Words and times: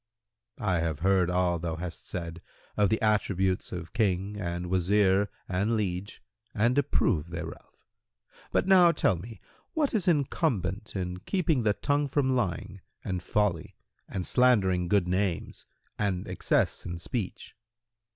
Q 0.57 0.65
"I 0.65 0.79
have 0.79 1.01
heard 1.01 1.29
all 1.29 1.59
thou 1.59 1.75
hast 1.75 2.07
said 2.07 2.41
of 2.75 2.89
the 2.89 2.99
attributes 3.03 3.71
of 3.71 3.93
King 3.93 4.35
and 4.35 4.65
Wazir 4.67 5.29
and 5.47 5.77
liege 5.77 6.23
and 6.55 6.75
approve 6.79 7.29
thereof: 7.29 7.85
but 8.51 8.65
now 8.67 8.91
tell 8.91 9.15
me 9.15 9.41
what 9.73 9.93
is 9.93 10.07
incumbent 10.07 10.95
in 10.95 11.19
keeping 11.19 11.61
the 11.61 11.73
tongue 11.73 12.07
from 12.07 12.35
lying 12.35 12.81
and 13.03 13.21
folly 13.21 13.75
and 14.09 14.25
slandering 14.25 14.87
good 14.87 15.07
names 15.07 15.67
and 15.99 16.27
excess 16.27 16.83
in 16.83 16.97
speech." 16.97 17.53